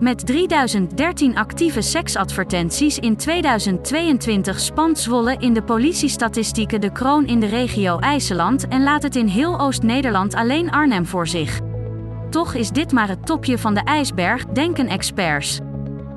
[0.00, 7.46] Met 3013 actieve seksadvertenties in 2022 spant Zwolle in de politiestatistieken de kroon in de
[7.46, 11.60] regio IJsseland en laat het in heel Oost-Nederland alleen Arnhem voor zich.
[12.30, 15.58] Toch is dit maar het topje van de ijsberg, denken experts.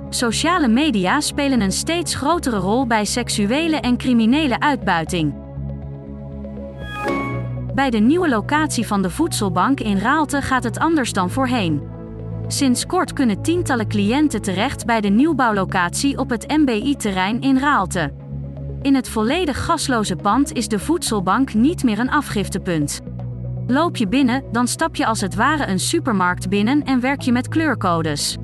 [0.10, 5.34] Sociale media spelen een steeds grotere rol bij seksuele en criminele uitbuiting.
[7.74, 11.93] Bij de nieuwe locatie van de voedselbank in Raalte gaat het anders dan voorheen.
[12.48, 18.14] Sinds kort kunnen tientallen cliënten terecht bij de nieuwbouwlocatie op het MBI-terrein in Raalte.
[18.82, 23.02] In het volledig gasloze pand is de voedselbank niet meer een afgiftepunt.
[23.68, 27.32] Loop je binnen, dan stap je als het ware een supermarkt binnen en werk je
[27.32, 28.38] met kleurcodes.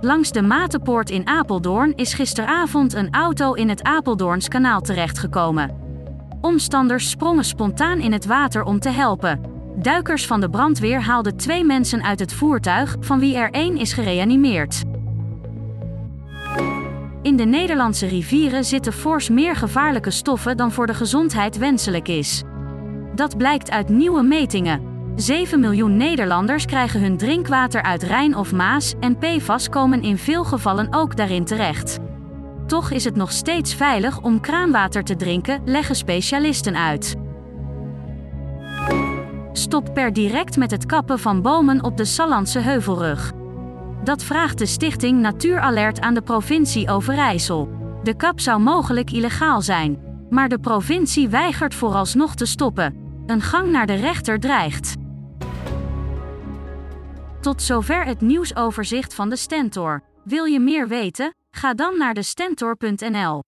[0.00, 5.76] Langs de Matenpoort in Apeldoorn is gisteravond een auto in het Apeldoorns kanaal terechtgekomen.
[6.40, 9.57] Omstanders sprongen spontaan in het water om te helpen.
[9.80, 13.92] Duikers van de brandweer haalden twee mensen uit het voertuig, van wie er één is
[13.92, 14.82] gereanimeerd.
[17.22, 22.42] In de Nederlandse rivieren zitten fors meer gevaarlijke stoffen dan voor de gezondheid wenselijk is.
[23.14, 24.82] Dat blijkt uit nieuwe metingen.
[25.16, 30.44] 7 miljoen Nederlanders krijgen hun drinkwater uit Rijn of Maas en PFAS komen in veel
[30.44, 31.98] gevallen ook daarin terecht.
[32.66, 37.16] Toch is het nog steeds veilig om kraanwater te drinken, leggen specialisten uit.
[39.58, 43.32] Stop per direct met het kappen van bomen op de Sallandse heuvelrug.
[44.04, 47.68] Dat vraagt de stichting Natuuralert aan de provincie Overijssel.
[48.02, 49.98] De kap zou mogelijk illegaal zijn,
[50.30, 52.94] maar de provincie weigert vooralsnog te stoppen.
[53.26, 54.94] Een gang naar de rechter dreigt.
[57.40, 60.02] Tot zover het nieuwsoverzicht van de Stentor.
[60.24, 61.34] Wil je meer weten?
[61.50, 63.47] Ga dan naar de Stentor.nl.